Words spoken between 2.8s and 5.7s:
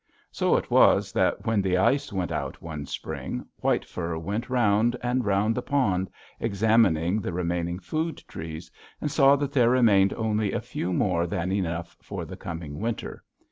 spring, White Fur went around and around the